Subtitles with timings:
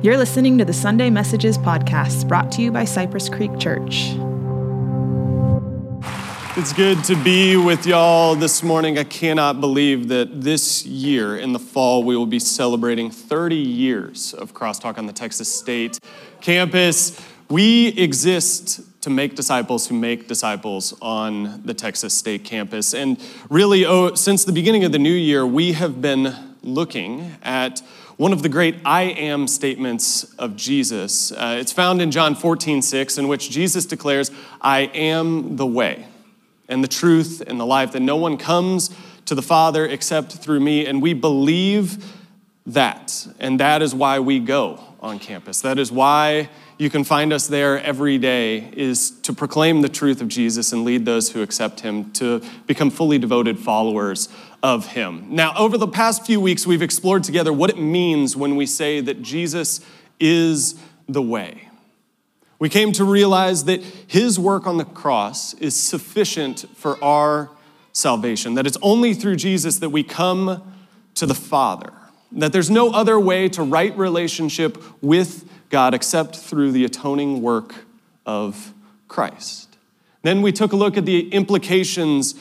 [0.00, 4.12] You're listening to the Sunday Messages podcast brought to you by Cypress Creek Church.
[6.56, 8.96] It's good to be with y'all this morning.
[8.96, 14.34] I cannot believe that this year in the fall we will be celebrating 30 years
[14.34, 15.98] of Crosstalk on the Texas State
[16.40, 17.20] campus.
[17.50, 22.94] We exist to make disciples who make disciples on the Texas State campus.
[22.94, 23.18] And
[23.50, 27.82] really, oh, since the beginning of the new year, we have been looking at
[28.18, 31.30] one of the great I am statements of Jesus.
[31.30, 36.04] Uh, it's found in John 14, 6, in which Jesus declares, I am the way
[36.68, 38.90] and the truth and the life, that no one comes
[39.26, 40.84] to the Father except through me.
[40.84, 42.12] And we believe
[42.66, 43.24] that.
[43.38, 45.60] And that is why we go on campus.
[45.60, 50.20] That is why you can find us there every day is to proclaim the truth
[50.20, 54.28] of Jesus and lead those who accept him to become fully devoted followers
[54.62, 55.26] of him.
[55.28, 59.00] Now, over the past few weeks, we've explored together what it means when we say
[59.00, 59.80] that Jesus
[60.18, 60.74] is
[61.08, 61.68] the way.
[62.58, 67.50] We came to realize that his work on the cross is sufficient for our
[67.92, 70.74] salvation, that it's only through Jesus that we come
[71.14, 71.92] to the Father,
[72.32, 77.74] that there's no other way to right relationship with God except through the atoning work
[78.26, 78.72] of
[79.08, 79.76] Christ.
[80.22, 82.34] Then we took a look at the implications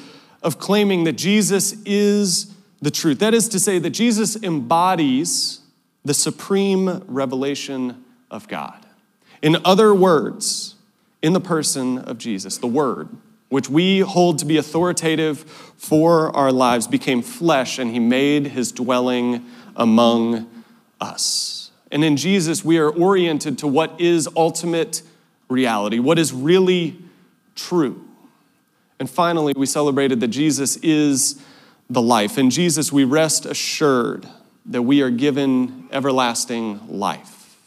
[0.44, 3.20] of claiming that Jesus is the truth.
[3.20, 5.62] That is to say, that Jesus embodies
[6.04, 8.86] the supreme revelation of God.
[9.42, 10.76] In other words,
[11.22, 13.10] in the person of Jesus, the Word,
[13.50, 15.40] which we hold to be authoritative
[15.78, 19.46] for our lives, became flesh and he made his dwelling
[19.78, 20.64] among
[21.00, 21.72] us.
[21.92, 25.04] And in Jesus, we are oriented to what is ultimate
[25.48, 26.98] reality, what is really
[27.56, 28.04] true.
[29.00, 31.42] And finally, we celebrated that Jesus is
[31.90, 32.38] the life.
[32.38, 34.28] In Jesus, we rest assured
[34.66, 37.58] that we are given everlasting life.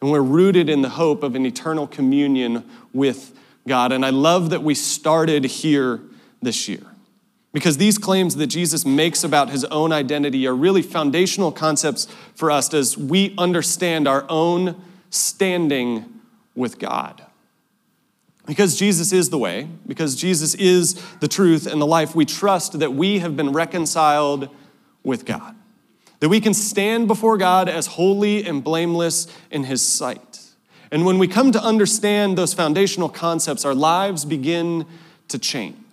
[0.00, 3.92] And we're rooted in the hope of an eternal communion with God.
[3.92, 6.00] And I love that we started here
[6.40, 6.86] this year
[7.56, 12.50] because these claims that Jesus makes about his own identity are really foundational concepts for
[12.50, 14.78] us as we understand our own
[15.08, 16.04] standing
[16.54, 17.24] with God.
[18.44, 22.78] Because Jesus is the way, because Jesus is the truth and the life, we trust
[22.78, 24.50] that we have been reconciled
[25.02, 25.56] with God.
[26.20, 30.42] That we can stand before God as holy and blameless in His sight.
[30.90, 34.84] And when we come to understand those foundational concepts, our lives begin
[35.28, 35.85] to change.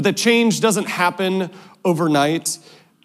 [0.00, 1.50] But that change doesn't happen
[1.84, 2.58] overnight,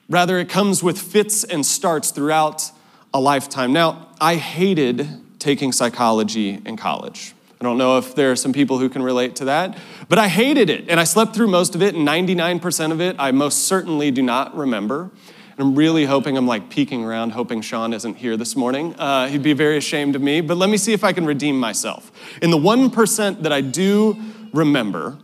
[0.08, 2.72] rather, it comes with fits and starts throughout
[3.14, 3.74] a lifetime.
[3.74, 5.06] Now, I hated
[5.38, 7.34] taking psychology in college.
[7.60, 10.30] I don't know if there are some people who can relate to that, but I
[10.30, 10.88] hated it.
[10.88, 14.22] And I slept through most of it, and 99% of it I most certainly do
[14.22, 15.12] not remember.
[15.58, 18.96] And I'm really hoping I'm like peeking around, hoping Sean isn't here this morning.
[18.98, 21.60] Uh, he'd be very ashamed of me, but let me see if I can redeem
[21.60, 22.10] myself.
[22.42, 24.16] In the 1% that I do
[24.54, 25.18] remember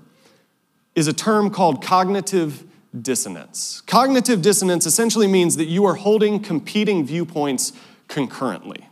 [0.95, 2.63] is a term called cognitive
[2.99, 3.81] dissonance.
[3.81, 7.73] Cognitive dissonance essentially means that you are holding competing viewpoints
[8.07, 8.87] concurrently.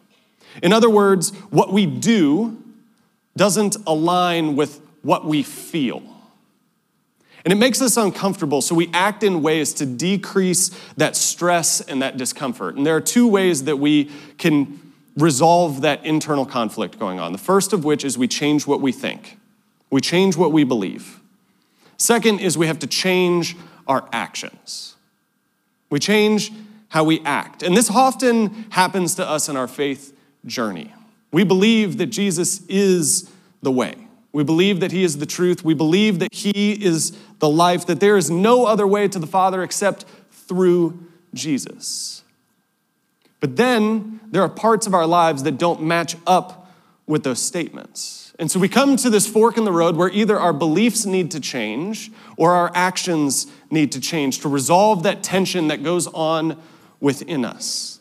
[0.63, 2.61] In other words, what we do
[3.35, 6.03] doesn't align with what we feel.
[7.45, 12.01] And it makes us uncomfortable, so we act in ways to decrease that stress and
[12.01, 12.75] that discomfort.
[12.75, 17.31] And there are two ways that we can resolve that internal conflict going on.
[17.31, 19.37] The first of which is we change what we think,
[19.89, 21.19] we change what we believe.
[21.99, 23.55] Second is we have to change
[23.87, 24.95] our actions.
[25.89, 26.51] We change
[26.87, 27.61] how we act.
[27.61, 30.15] And this often happens to us in our faith
[30.45, 30.93] journey.
[31.31, 33.29] We believe that Jesus is
[33.61, 33.95] the way.
[34.31, 35.63] We believe that He is the truth.
[35.63, 39.27] We believe that He is the life, that there is no other way to the
[39.27, 40.97] Father except through
[41.33, 42.23] Jesus.
[43.39, 46.71] But then there are parts of our lives that don't match up
[47.07, 48.28] with those statements.
[48.39, 51.29] And so we come to this fork in the road where either our beliefs need
[51.31, 56.57] to change or our actions need to change to resolve that tension that goes on
[57.01, 57.99] within us.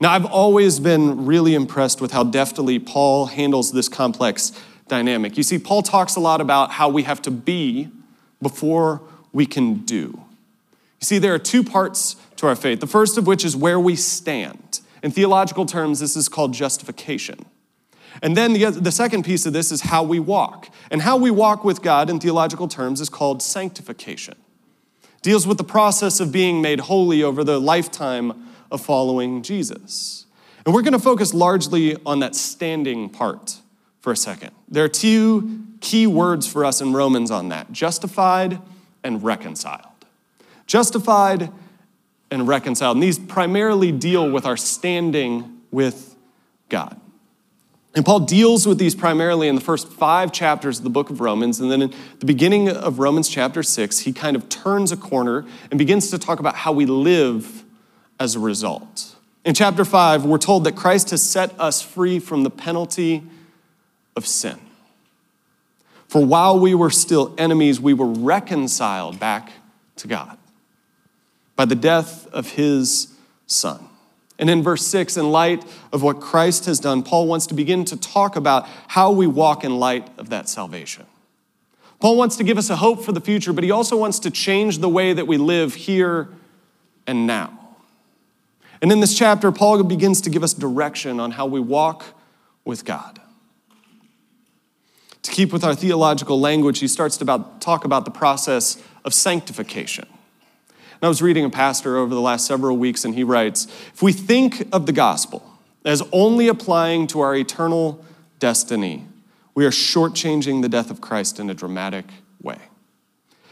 [0.00, 4.52] Now, I've always been really impressed with how deftly Paul handles this complex
[4.86, 5.36] dynamic.
[5.36, 7.88] You see, Paul talks a lot about how we have to be
[8.40, 10.14] before we can do.
[11.00, 12.80] You see, there are two parts to our faith.
[12.80, 14.80] The first of which is where we stand.
[15.02, 17.44] In theological terms, this is called justification.
[18.22, 20.68] And then the, the second piece of this is how we walk.
[20.90, 24.34] And how we walk with God in theological terms is called sanctification.
[25.22, 30.26] Deals with the process of being made holy over the lifetime of following Jesus.
[30.64, 33.58] And we're going to focus largely on that standing part
[34.00, 34.50] for a second.
[34.68, 38.58] There are two key words for us in Romans on that justified
[39.02, 39.86] and reconciled.
[40.66, 41.50] Justified
[42.30, 42.96] and reconciled.
[42.96, 46.16] And these primarily deal with our standing with
[46.68, 46.99] God.
[47.94, 51.20] And Paul deals with these primarily in the first five chapters of the book of
[51.20, 51.58] Romans.
[51.58, 55.44] And then in the beginning of Romans chapter six, he kind of turns a corner
[55.70, 57.64] and begins to talk about how we live
[58.20, 59.16] as a result.
[59.44, 63.24] In chapter five, we're told that Christ has set us free from the penalty
[64.14, 64.60] of sin.
[66.06, 69.50] For while we were still enemies, we were reconciled back
[69.96, 70.38] to God
[71.56, 73.14] by the death of his
[73.46, 73.89] son.
[74.40, 77.84] And in verse 6, in light of what Christ has done, Paul wants to begin
[77.84, 81.04] to talk about how we walk in light of that salvation.
[82.00, 84.30] Paul wants to give us a hope for the future, but he also wants to
[84.30, 86.30] change the way that we live here
[87.06, 87.76] and now.
[88.80, 92.06] And in this chapter, Paul begins to give us direction on how we walk
[92.64, 93.20] with God.
[95.20, 99.12] To keep with our theological language, he starts to about, talk about the process of
[99.12, 100.08] sanctification.
[101.00, 104.02] And I was reading a pastor over the last several weeks, and he writes If
[104.02, 105.42] we think of the gospel
[105.82, 108.04] as only applying to our eternal
[108.38, 109.06] destiny,
[109.54, 112.04] we are shortchanging the death of Christ in a dramatic
[112.42, 112.58] way.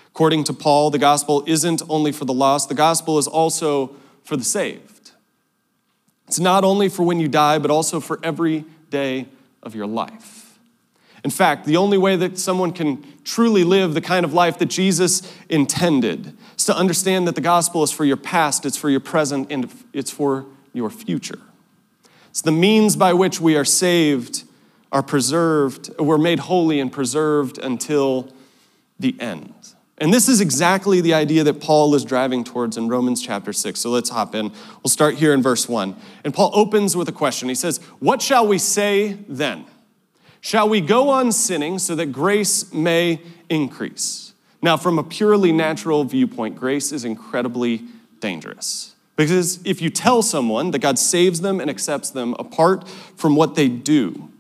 [0.08, 4.36] According to Paul, the gospel isn't only for the lost, the gospel is also for
[4.36, 5.12] the saved.
[6.26, 9.26] It's not only for when you die, but also for every day
[9.62, 10.37] of your life.
[11.24, 14.66] In fact, the only way that someone can truly live the kind of life that
[14.66, 19.00] Jesus intended is to understand that the gospel is for your past, it's for your
[19.00, 21.40] present, and it's for your future.
[22.30, 24.44] It's the means by which we are saved,
[24.92, 28.32] are preserved, we're made holy and preserved until
[28.98, 29.54] the end.
[30.00, 33.80] And this is exactly the idea that Paul is driving towards in Romans chapter 6.
[33.80, 34.52] So let's hop in.
[34.82, 35.96] We'll start here in verse 1.
[36.24, 37.48] And Paul opens with a question.
[37.48, 39.66] He says, What shall we say then?
[40.48, 44.32] Shall we go on sinning so that grace may increase?
[44.62, 47.82] Now, from a purely natural viewpoint, grace is incredibly
[48.20, 48.94] dangerous.
[49.14, 53.56] Because if you tell someone that God saves them and accepts them apart from what
[53.56, 54.30] they do,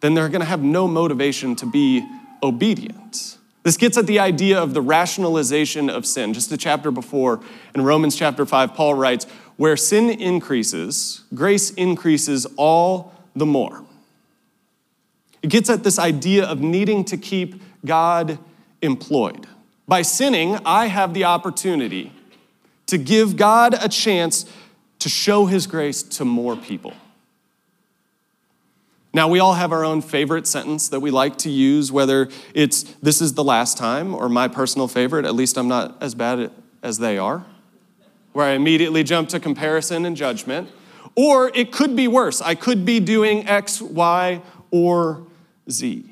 [0.00, 2.04] then they're going to have no motivation to be
[2.42, 3.38] obedient.
[3.62, 6.34] This gets at the idea of the rationalization of sin.
[6.34, 7.38] Just the chapter before,
[7.76, 9.26] in Romans chapter 5, Paul writes,
[9.56, 13.84] Where sin increases, grace increases all the more.
[15.42, 18.38] It gets at this idea of needing to keep God
[18.80, 19.46] employed.
[19.88, 22.12] By sinning, I have the opportunity
[22.86, 24.46] to give God a chance
[25.00, 26.94] to show his grace to more people.
[29.14, 32.84] Now, we all have our own favorite sentence that we like to use, whether it's
[33.02, 36.50] this is the last time or my personal favorite, at least I'm not as bad
[36.82, 37.44] as they are,
[38.32, 40.70] where I immediately jump to comparison and judgment.
[41.14, 42.40] Or it could be worse.
[42.40, 44.40] I could be doing X, Y,
[44.70, 45.26] or
[45.70, 46.04] Z.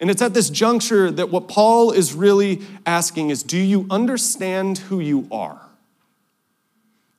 [0.00, 4.78] And it's at this juncture that what Paul is really asking is do you understand
[4.78, 5.60] who you are?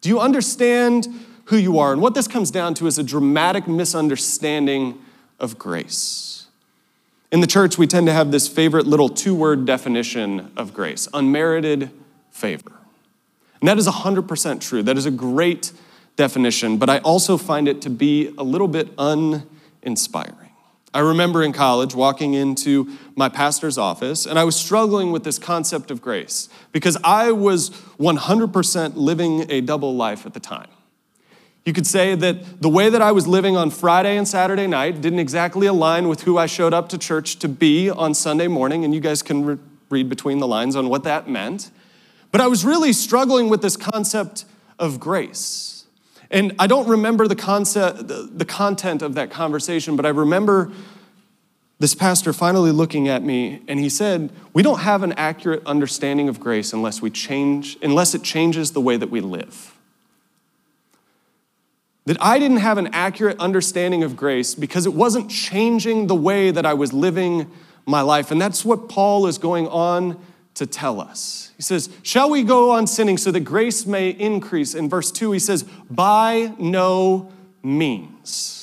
[0.01, 1.07] Do you understand
[1.45, 1.93] who you are?
[1.93, 4.99] And what this comes down to is a dramatic misunderstanding
[5.39, 6.47] of grace.
[7.31, 11.07] In the church, we tend to have this favorite little two word definition of grace
[11.13, 11.89] unmerited
[12.31, 12.73] favor.
[13.61, 14.83] And that is 100% true.
[14.83, 15.71] That is a great
[16.17, 20.42] definition, but I also find it to be a little bit uninspiring.
[20.93, 25.39] I remember in college walking into my pastor's office, and I was struggling with this
[25.39, 30.67] concept of grace because I was 100% living a double life at the time.
[31.65, 35.01] You could say that the way that I was living on Friday and Saturday night
[35.01, 38.83] didn't exactly align with who I showed up to church to be on Sunday morning,
[38.83, 39.57] and you guys can re-
[39.89, 41.71] read between the lines on what that meant.
[42.31, 44.45] But I was really struggling with this concept
[44.77, 45.85] of grace.
[46.29, 50.71] And I don't remember the concept, the content of that conversation, but I remember
[51.83, 56.29] this pastor finally looking at me and he said, "We don't have an accurate understanding
[56.29, 59.75] of grace unless we change unless it changes the way that we live."
[62.05, 66.51] That I didn't have an accurate understanding of grace because it wasn't changing the way
[66.51, 67.51] that I was living
[67.85, 68.31] my life.
[68.31, 70.17] And that's what Paul is going on
[70.53, 71.51] to tell us.
[71.57, 74.73] He says, Shall we go on sinning so that grace may increase?
[74.73, 77.29] In verse 2, he says, By no
[77.61, 78.62] means.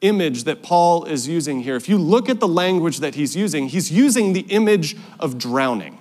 [0.00, 1.76] image that Paul is using here.
[1.76, 5.98] If you look at the language that he's using, he's using the image of drowning.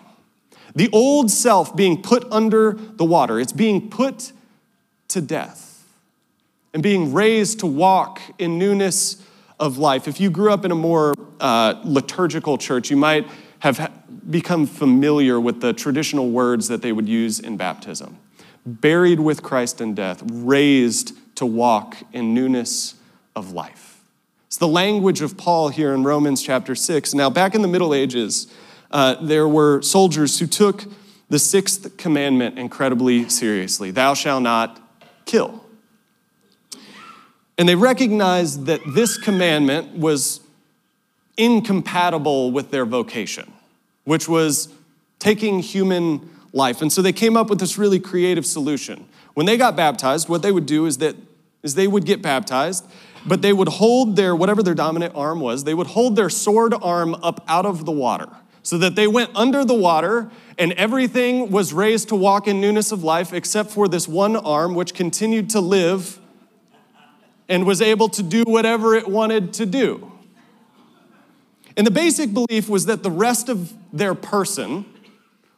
[0.76, 4.32] The old self being put under the water, it's being put
[5.10, 5.84] to death
[6.74, 9.24] and being raised to walk in newness
[9.60, 10.08] of life.
[10.08, 13.28] If you grew up in a more uh, liturgical church, you might
[13.60, 13.92] have
[14.30, 18.18] become familiar with the traditional words that they would use in baptism
[18.66, 22.96] buried with Christ in death, raised to walk in newness
[23.36, 23.89] of life.
[24.50, 27.14] It's the language of Paul here in Romans chapter 6.
[27.14, 28.48] Now, back in the Middle Ages,
[28.90, 30.86] uh, there were soldiers who took
[31.30, 34.82] the sixth commandment incredibly seriously Thou shalt not
[35.26, 35.64] kill.
[37.60, 40.40] And they recognized that this commandment was
[41.38, 43.54] incompatible with their vocation,
[44.06, 44.70] which was
[45.20, 46.82] taking human life.
[46.82, 49.06] And so they came up with this really creative solution.
[49.36, 51.16] When they got baptized, what they would do is that
[51.62, 52.86] is they would get baptized,
[53.26, 56.74] but they would hold their whatever their dominant arm was, they would hold their sword
[56.82, 58.30] arm up out of the water
[58.64, 62.92] so that they went under the water and everything was raised to walk in newness
[62.92, 66.20] of life except for this one arm which continued to live
[67.48, 70.12] and was able to do whatever it wanted to do.
[71.76, 74.86] And the basic belief was that the rest of their person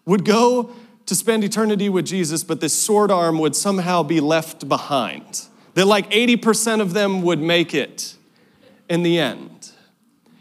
[0.05, 0.71] would go
[1.05, 5.47] to spend eternity with Jesus, but this sword arm would somehow be left behind.
[5.73, 8.15] That like 80% of them would make it
[8.89, 9.71] in the end.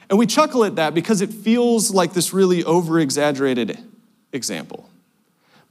[0.08, 3.78] And we chuckle at that because it feels like this really over exaggerated
[4.32, 4.90] example.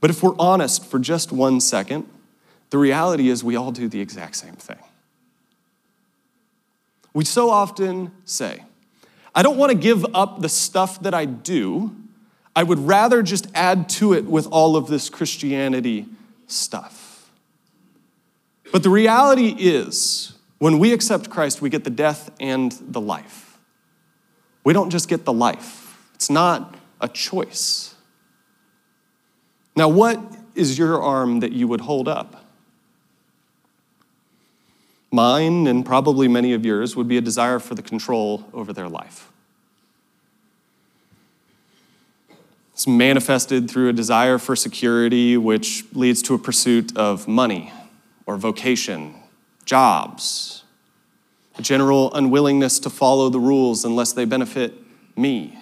[0.00, 2.08] But if we're honest for just one second,
[2.70, 4.78] the reality is we all do the exact same thing.
[7.12, 8.64] We so often say,
[9.34, 11.94] I don't want to give up the stuff that I do.
[12.56, 16.06] I would rather just add to it with all of this Christianity
[16.46, 16.99] stuff.
[18.72, 23.58] But the reality is, when we accept Christ, we get the death and the life.
[24.62, 27.94] We don't just get the life, it's not a choice.
[29.76, 30.20] Now, what
[30.54, 32.44] is your arm that you would hold up?
[35.10, 38.88] Mine, and probably many of yours, would be a desire for the control over their
[38.88, 39.30] life.
[42.74, 47.72] It's manifested through a desire for security, which leads to a pursuit of money
[48.30, 49.12] or vocation,
[49.64, 50.62] jobs,
[51.58, 54.72] a general unwillingness to follow the rules unless they benefit
[55.16, 55.58] me.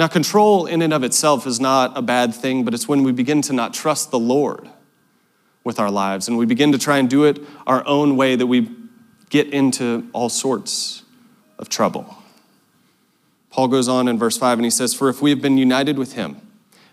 [0.00, 3.12] Now, control in and of itself is not a bad thing, but it's when we
[3.12, 4.68] begin to not trust the Lord
[5.62, 8.48] with our lives and we begin to try and do it our own way that
[8.48, 8.68] we
[9.30, 11.04] get into all sorts
[11.56, 12.16] of trouble.
[13.50, 15.98] Paul goes on in verse 5 and he says, For if we have been united
[15.98, 16.40] with him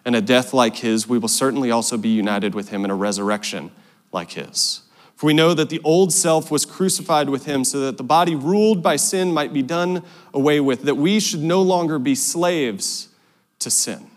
[0.06, 2.96] in a death like his, we will certainly also be united with him in a
[2.96, 3.72] resurrection
[4.16, 4.82] like his.
[5.16, 8.34] For we know that the old self was crucified with him so that the body
[8.34, 10.04] ruled by sin might be done
[10.34, 13.10] away with, that we should no longer be slaves
[13.60, 14.08] to sin.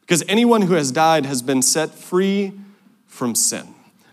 [0.00, 2.52] Because anyone who has died has been set free
[3.06, 3.66] from sin.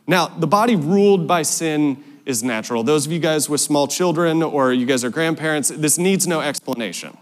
[0.05, 2.83] Now, the body ruled by sin is natural.
[2.83, 6.41] Those of you guys with small children or you guys are grandparents, this needs no
[6.41, 7.17] explanation.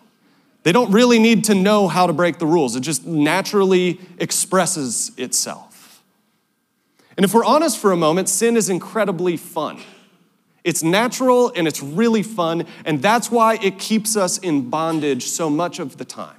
[0.64, 5.12] They don't really need to know how to break the rules, it just naturally expresses
[5.18, 5.71] itself.
[7.18, 9.80] And if we're honest for a moment, sin is incredibly fun.
[10.64, 15.50] It's natural and it's really fun, and that's why it keeps us in bondage so
[15.50, 16.38] much of the time.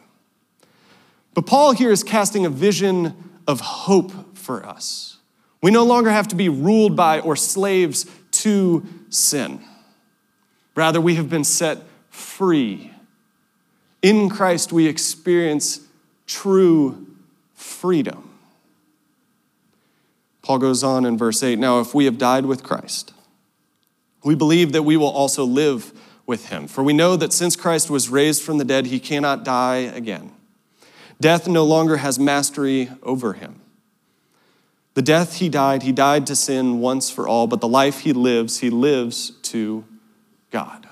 [1.34, 3.14] But Paul here is casting a vision
[3.46, 5.18] of hope for us.
[5.60, 9.60] We no longer have to be ruled by or slaves to sin.
[10.74, 11.78] Rather, we have been set
[12.10, 12.90] free.
[14.02, 15.80] In Christ, we experience
[16.26, 17.06] true
[17.54, 18.31] freedom.
[20.42, 23.14] Paul goes on in verse 8 Now, if we have died with Christ,
[24.24, 25.92] we believe that we will also live
[26.26, 26.68] with him.
[26.68, 30.32] For we know that since Christ was raised from the dead, he cannot die again.
[31.20, 33.60] Death no longer has mastery over him.
[34.94, 38.12] The death he died, he died to sin once for all, but the life he
[38.12, 39.84] lives, he lives to
[40.50, 40.86] God.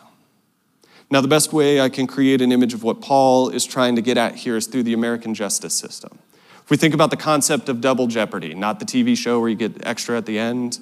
[1.11, 4.03] Now, the best way I can create an image of what Paul is trying to
[4.03, 6.20] get at here is through the American justice system.
[6.71, 9.57] If we think about the concept of double jeopardy, not the TV show where you
[9.57, 10.79] get extra at the end,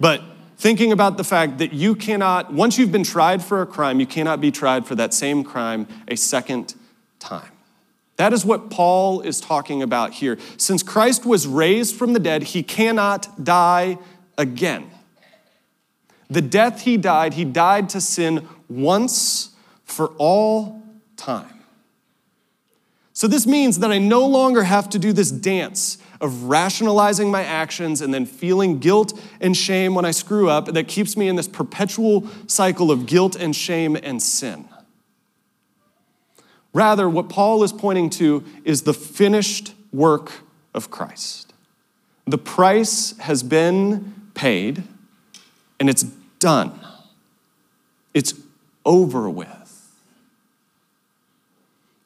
[0.00, 0.20] but
[0.56, 4.06] thinking about the fact that you cannot, once you've been tried for a crime, you
[4.06, 6.74] cannot be tried for that same crime a second
[7.20, 7.52] time.
[8.16, 10.36] That is what Paul is talking about here.
[10.56, 13.98] Since Christ was raised from the dead, he cannot die
[14.36, 14.90] again.
[16.28, 19.50] The death he died, he died to sin once
[19.84, 20.82] for all
[21.16, 21.59] time.
[23.20, 27.44] So this means that I no longer have to do this dance of rationalizing my
[27.44, 29.12] actions and then feeling guilt
[29.42, 33.36] and shame when I screw up that keeps me in this perpetual cycle of guilt
[33.36, 34.66] and shame and sin.
[36.72, 40.32] Rather, what Paul is pointing to is the finished work
[40.72, 41.52] of Christ.
[42.26, 44.82] The price has been paid
[45.78, 46.04] and it's
[46.38, 46.72] done,
[48.14, 48.32] it's
[48.86, 49.59] over with.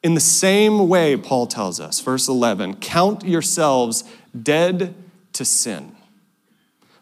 [0.04, 4.04] In the same way, Paul tells us, verse 11, count yourselves
[4.40, 4.94] dead
[5.32, 5.96] to sin,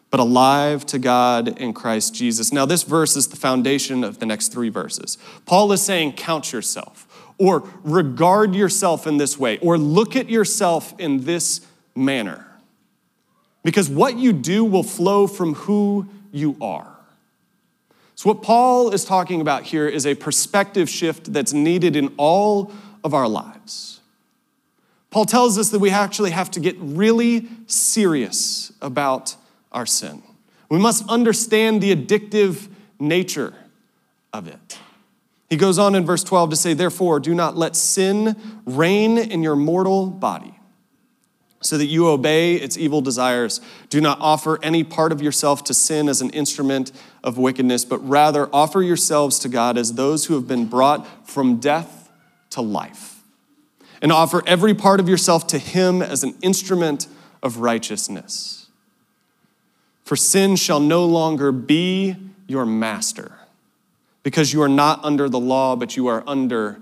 [0.09, 2.53] but alive to God in Christ Jesus.
[2.53, 5.17] Now, this verse is the foundation of the next three verses.
[5.45, 7.05] Paul is saying, count yourself,
[7.37, 11.59] or regard yourself in this way, or look at yourself in this
[11.97, 12.47] manner.
[13.63, 16.87] Because what you do will flow from who you are.
[18.15, 22.71] So, what Paul is talking about here is a perspective shift that's needed in all
[23.03, 23.99] of our lives.
[25.09, 29.35] Paul tells us that we actually have to get really serious about
[29.71, 30.23] our sin.
[30.69, 32.67] We must understand the addictive
[32.99, 33.53] nature
[34.33, 34.79] of it.
[35.51, 39.43] He goes on in verse 12 to say, Therefore, do not let sin reign in
[39.43, 40.55] your mortal body
[41.61, 43.61] so that you obey its evil desires.
[43.89, 46.91] Do not offer any part of yourself to sin as an instrument
[47.23, 51.57] of wickedness, but rather offer yourselves to God as those who have been brought from
[51.57, 52.02] death
[52.53, 53.21] to life.
[54.01, 57.07] And offer every part of yourself to Him as an instrument
[57.41, 58.67] of righteousness.
[60.03, 62.15] For sin shall no longer be
[62.47, 63.37] your master,
[64.21, 66.81] because you are not under the law, but you are under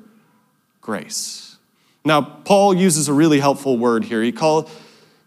[0.82, 1.58] grace.
[2.04, 4.24] Now, Paul uses a really helpful word here.
[4.24, 4.68] He, call,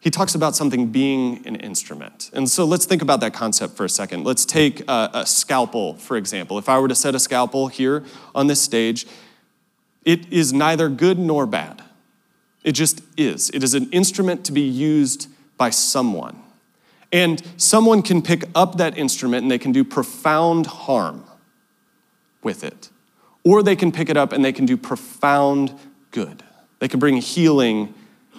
[0.00, 2.30] he talks about something being an instrument.
[2.32, 4.24] And so let's think about that concept for a second.
[4.24, 6.58] Let's take a, a scalpel, for example.
[6.58, 8.02] If I were to set a scalpel here
[8.34, 9.06] on this stage,
[10.04, 11.82] it is neither good nor bad.
[12.62, 13.50] It just is.
[13.50, 16.40] It is an instrument to be used by someone.
[17.12, 21.24] And someone can pick up that instrument and they can do profound harm
[22.42, 22.90] with it.
[23.44, 25.78] Or they can pick it up and they can do profound
[26.10, 26.42] good.
[26.80, 27.94] They can bring healing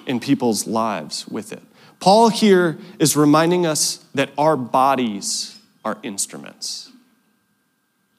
[0.05, 1.62] in people's lives with it.
[2.00, 6.91] Paul here is reminding us that our bodies are instruments.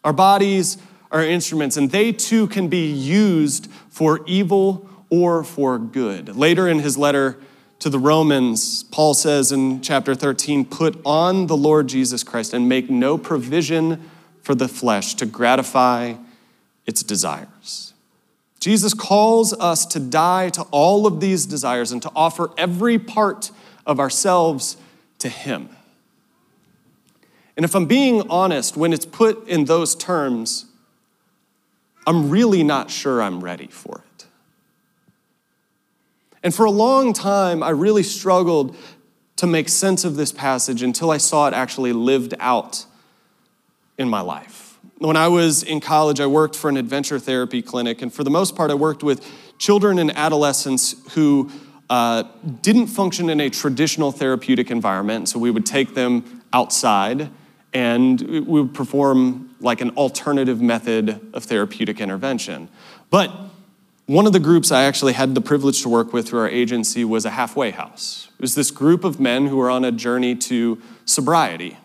[0.04, 0.78] Our bodies
[1.10, 6.36] are instruments, and they too can be used for evil or for good.
[6.36, 7.38] Later in his letter
[7.78, 12.68] to the Romans, Paul says in chapter 13, Put on the Lord Jesus Christ and
[12.68, 14.08] make no provision
[14.42, 16.14] for the flesh to gratify
[16.86, 17.94] its desires.
[18.60, 23.50] Jesus calls us to die to all of these desires and to offer every part
[23.84, 24.76] of ourselves
[25.18, 25.68] to Him.
[27.56, 30.66] And if I'm being honest, when it's put in those terms,
[32.06, 34.26] I'm really not sure I'm ready for it.
[36.42, 38.76] And for a long time, I really struggled
[39.36, 42.86] to make sense of this passage until I saw it actually lived out
[43.98, 44.78] in my life.
[44.98, 48.30] When I was in college, I worked for an adventure therapy clinic, and for the
[48.30, 49.26] most part, I worked with
[49.58, 51.50] children and adolescents who
[51.90, 52.24] uh,
[52.62, 55.28] didn't function in a traditional therapeutic environment.
[55.28, 57.28] So we would take them outside
[57.72, 62.68] and we would perform like an alternative method of therapeutic intervention.
[63.10, 63.30] But
[64.06, 67.04] one of the groups I actually had the privilege to work with through our agency
[67.04, 68.28] was a halfway house.
[68.38, 71.78] It was this group of men who were on a journey to sobriety.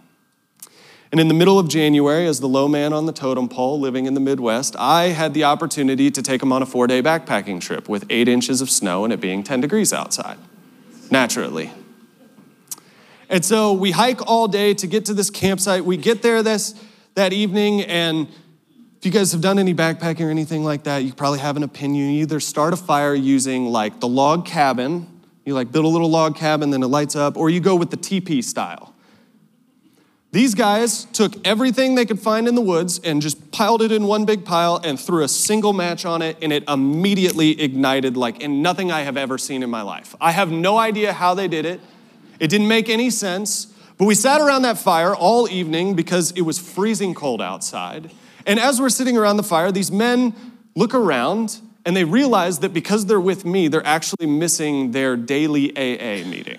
[1.11, 4.05] And in the middle of January, as the low man on the totem pole living
[4.05, 7.59] in the Midwest, I had the opportunity to take them on a four day backpacking
[7.59, 10.37] trip with eight inches of snow and it being 10 degrees outside,
[11.09, 11.71] naturally.
[13.29, 15.85] And so we hike all day to get to this campsite.
[15.85, 16.75] We get there this,
[17.15, 18.27] that evening, and
[18.97, 21.63] if you guys have done any backpacking or anything like that, you probably have an
[21.63, 22.11] opinion.
[22.11, 25.07] You either start a fire using like the log cabin,
[25.45, 27.91] you like build a little log cabin, then it lights up, or you go with
[27.91, 28.91] the teepee style
[30.31, 34.05] these guys took everything they could find in the woods and just piled it in
[34.07, 38.39] one big pile and threw a single match on it, and it immediately ignited like
[38.41, 40.15] in nothing I have ever seen in my life.
[40.21, 41.81] I have no idea how they did it.
[42.39, 43.70] It didn't make any sense.
[44.01, 48.09] But we sat around that fire all evening because it was freezing cold outside.
[48.47, 50.33] And as we're sitting around the fire, these men
[50.75, 55.69] look around and they realize that because they're with me, they're actually missing their daily
[55.77, 56.57] AA meeting.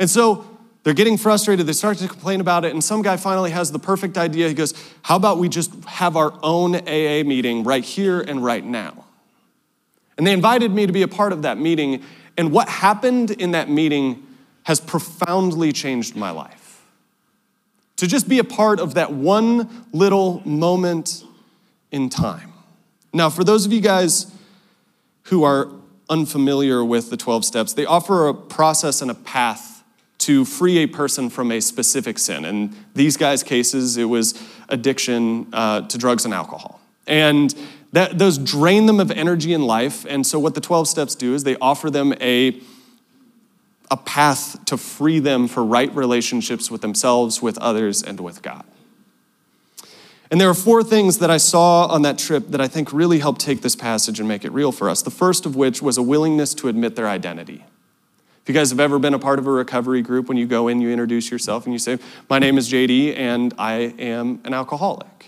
[0.00, 0.44] And so
[0.82, 1.68] they're getting frustrated.
[1.68, 2.72] They start to complain about it.
[2.72, 4.48] And some guy finally has the perfect idea.
[4.48, 8.64] He goes, How about we just have our own AA meeting right here and right
[8.64, 9.04] now?
[10.18, 12.02] And they invited me to be a part of that meeting.
[12.36, 14.26] And what happened in that meeting
[14.64, 16.82] has profoundly changed my life.
[17.96, 21.24] To just be a part of that one little moment
[21.90, 22.52] in time.
[23.12, 24.32] Now, for those of you guys
[25.24, 25.68] who are
[26.08, 29.82] unfamiliar with the 12 steps, they offer a process and a path
[30.18, 32.44] to free a person from a specific sin.
[32.44, 36.80] In these guys' cases, it was addiction uh, to drugs and alcohol.
[37.06, 37.54] And
[37.92, 40.04] that, those drain them of energy in life.
[40.08, 42.60] And so, what the 12 steps do is they offer them a,
[43.90, 48.64] a path to free them for right relationships with themselves, with others, and with God.
[50.30, 53.18] And there are four things that I saw on that trip that I think really
[53.18, 55.02] helped take this passage and make it real for us.
[55.02, 57.64] The first of which was a willingness to admit their identity.
[58.42, 60.68] If you guys have ever been a part of a recovery group, when you go
[60.68, 61.98] in, you introduce yourself and you say,
[62.28, 65.26] My name is JD, and I am an alcoholic.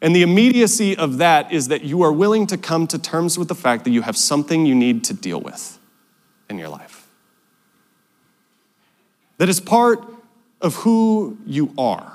[0.00, 3.48] And the immediacy of that is that you are willing to come to terms with
[3.48, 5.78] the fact that you have something you need to deal with
[6.48, 6.97] in your life.
[9.38, 10.04] That is part
[10.60, 12.12] of who you are.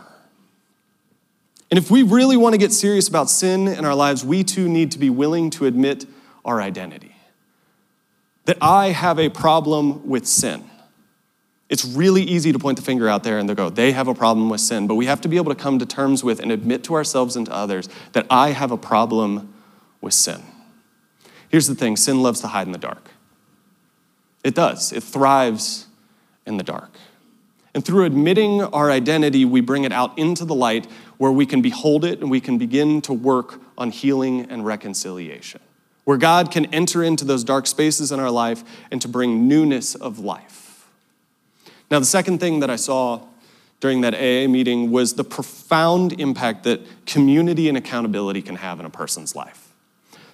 [1.72, 4.70] And if we really want to get serious about sin in our lives, we too
[4.70, 6.06] need to be willing to admit
[6.46, 7.16] our identity.
[8.46, 10.70] That I have a problem with sin.
[11.70, 14.14] It's really easy to point the finger out there and they go, they have a
[14.14, 14.86] problem with sin.
[14.86, 17.36] But we have to be able to come to terms with and admit to ourselves
[17.36, 19.52] and to others that I have a problem
[20.00, 20.44] with sin.
[21.50, 23.10] Here's the thing sin loves to hide in the dark.
[24.44, 25.88] It does, it thrives
[26.46, 26.92] in the dark.
[27.74, 30.86] And through admitting our identity, we bring it out into the light
[31.18, 35.60] where we can behold it and we can begin to work on healing and reconciliation.
[36.04, 39.96] Where God can enter into those dark spaces in our life and to bring newness
[39.96, 40.88] of life.
[41.90, 43.22] Now, the second thing that I saw
[43.80, 48.86] during that AA meeting was the profound impact that community and accountability can have in
[48.86, 49.74] a person's life.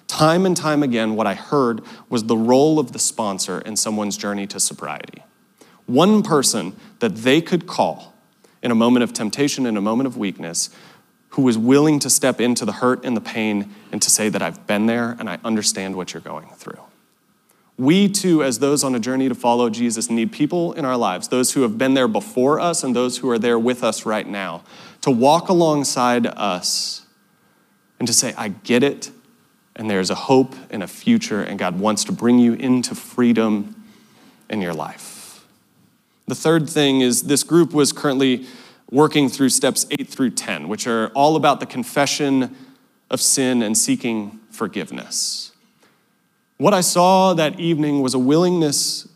[0.06, 4.16] Time and time again, what I heard was the role of the sponsor in someone's
[4.16, 5.22] journey to sobriety
[5.92, 8.14] one person that they could call
[8.62, 10.70] in a moment of temptation, in a moment of weakness,
[11.30, 14.42] who was willing to step into the hurt and the pain and to say that
[14.42, 16.80] I've been there and I understand what you're going through.
[17.78, 21.28] We too, as those on a journey to follow Jesus, need people in our lives,
[21.28, 24.26] those who have been there before us and those who are there with us right
[24.26, 24.62] now,
[25.00, 27.06] to walk alongside us
[27.98, 29.10] and to say, I get it,
[29.76, 33.82] and there's a hope and a future, and God wants to bring you into freedom
[34.50, 35.19] in your life.
[36.30, 38.46] The third thing is this group was currently
[38.88, 42.54] working through steps 8 through 10, which are all about the confession
[43.10, 45.50] of sin and seeking forgiveness.
[46.56, 49.08] What I saw that evening was a willingness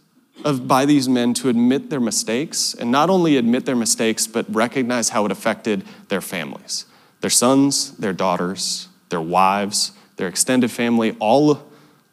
[0.45, 4.53] of, by these men to admit their mistakes, and not only admit their mistakes, but
[4.53, 6.85] recognize how it affected their families
[7.21, 11.63] their sons, their daughters, their wives, their extended family, all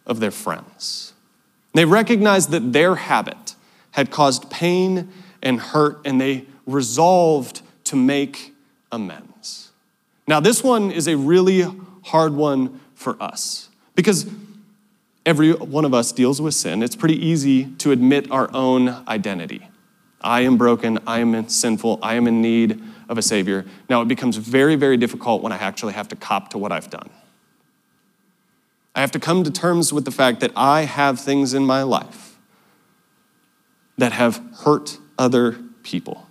[0.06, 1.14] of their friends.
[1.74, 3.51] They recognized that their habit,
[3.92, 5.10] had caused pain
[5.42, 8.54] and hurt, and they resolved to make
[8.92, 9.72] amends.
[10.28, 11.66] Now, this one is a really
[12.04, 14.30] hard one for us because
[15.26, 16.84] every one of us deals with sin.
[16.84, 19.68] It's pretty easy to admit our own identity.
[20.22, 23.66] I am broken, I am sinful, I am in need of a Savior.
[23.90, 26.90] Now, it becomes very, very difficult when I actually have to cop to what I've
[26.90, 27.10] done.
[28.94, 31.84] I have to come to terms with the fact that I have things in my
[31.84, 32.31] life
[33.98, 36.28] that have hurt other people.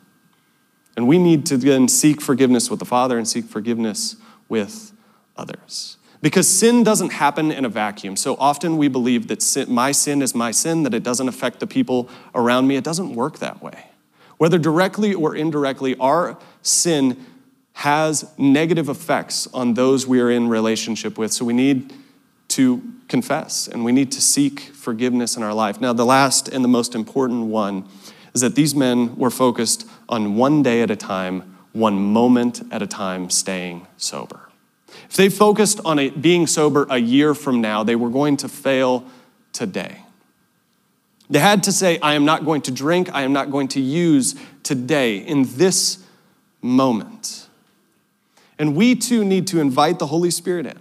[0.96, 4.16] And we need to then seek forgiveness with the Father and seek forgiveness
[4.49, 4.92] with
[5.37, 5.96] others.
[6.23, 8.16] Because sin doesn't happen in a vacuum.
[8.16, 11.61] So often we believe that sin, my sin is my sin, that it doesn't affect
[11.61, 12.77] the people around me.
[12.77, 13.87] It doesn't work that way.
[14.37, 17.25] Whether directly or indirectly, our sin
[17.75, 21.33] has negative effects on those we are in relationship with.
[21.33, 21.94] So we need
[22.50, 25.80] to confess and we need to seek forgiveness in our life.
[25.80, 27.86] Now, the last and the most important one
[28.34, 32.82] is that these men were focused on one day at a time, one moment at
[32.82, 34.48] a time, staying sober.
[35.08, 39.04] If they focused on being sober a year from now, they were going to fail
[39.52, 39.98] today.
[41.28, 43.80] They had to say, I am not going to drink, I am not going to
[43.80, 44.34] use
[44.64, 46.04] today, in this
[46.60, 47.48] moment.
[48.58, 50.76] And we too need to invite the Holy Spirit in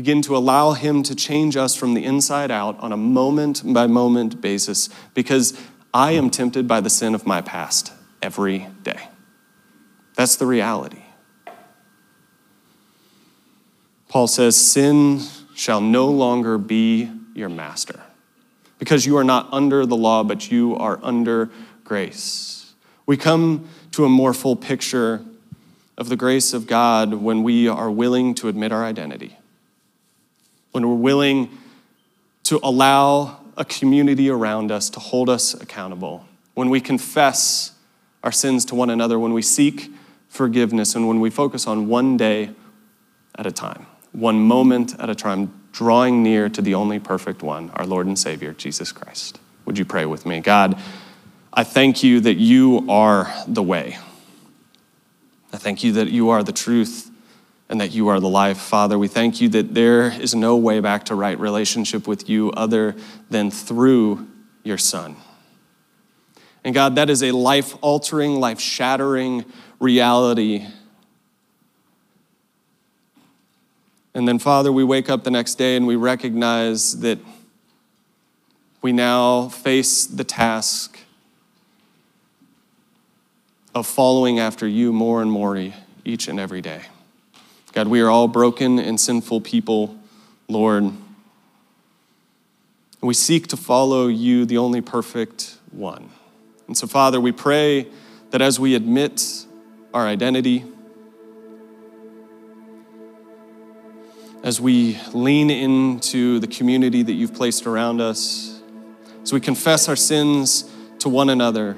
[0.00, 3.86] begin to allow Him to change us from the inside out on a moment by
[3.86, 5.60] moment basis because
[5.92, 9.10] I am tempted by the sin of my past every day.
[10.14, 11.02] That's the reality.
[14.08, 15.20] Paul says, Sin
[15.54, 18.00] shall no longer be your master
[18.78, 21.50] because you are not under the law, but you are under
[21.84, 22.72] grace.
[23.04, 25.22] We come to a more full picture
[25.98, 29.36] of the grace of God when we are willing to admit our identity
[30.72, 31.50] when we're willing
[32.44, 37.72] to allow a community around us to hold us accountable, when we confess
[38.22, 39.90] our sins to one another, when we seek
[40.28, 42.50] forgiveness, and when we focus on one day
[43.36, 47.70] at a time, one moment at a time, drawing near to the only perfect one,
[47.70, 49.38] our Lord and Savior, Jesus Christ.
[49.64, 50.40] Would you pray with me?
[50.40, 50.78] God,
[51.52, 53.98] I thank you that you are the way.
[55.52, 57.09] I thank you that you are the truth
[57.70, 58.58] and that you are the life.
[58.58, 62.50] Father, we thank you that there is no way back to right relationship with you
[62.52, 62.94] other
[63.30, 64.28] than through
[64.62, 65.16] your Son.
[66.62, 69.46] And God, that is a life altering, life shattering
[69.78, 70.66] reality
[74.14, 77.18] And then, Father, we wake up the next day and we recognize that
[78.82, 80.98] we now face the task
[83.74, 85.72] of following after you more and more
[86.04, 86.82] each and every day.
[87.72, 89.96] God, we are all broken and sinful people,
[90.48, 90.92] Lord.
[93.00, 96.10] We seek to follow you, the only perfect one.
[96.66, 97.86] And so, Father, we pray
[98.30, 99.46] that as we admit
[99.94, 100.64] our identity,
[104.42, 108.60] as we lean into the community that you've placed around us,
[109.22, 111.76] as we confess our sins to one another,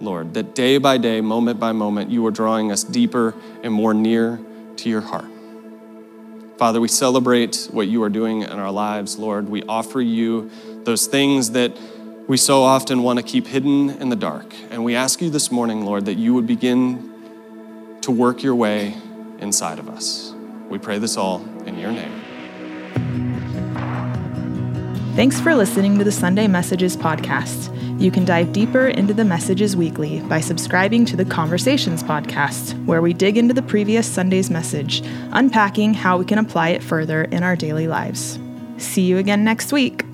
[0.00, 3.92] Lord, that day by day, moment by moment, you are drawing us deeper and more
[3.92, 4.40] near
[4.78, 5.30] to your heart.
[6.58, 9.48] Father, we celebrate what you are doing in our lives, Lord.
[9.48, 10.50] We offer you
[10.84, 11.76] those things that
[12.26, 14.54] we so often want to keep hidden in the dark.
[14.70, 17.12] And we ask you this morning, Lord, that you would begin
[18.00, 18.96] to work your way
[19.38, 20.34] inside of us.
[20.68, 22.15] We pray this all in your name.
[25.16, 27.72] Thanks for listening to the Sunday Messages podcast.
[27.98, 33.00] You can dive deeper into the messages weekly by subscribing to the Conversations podcast, where
[33.00, 35.02] we dig into the previous Sunday's message,
[35.32, 38.38] unpacking how we can apply it further in our daily lives.
[38.76, 40.04] See you again next week.